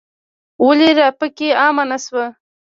ولې 0.65 0.89
راپکې 0.99 1.49
عامه 1.61 1.83
نه 1.89 1.97
شوه. 2.03 2.25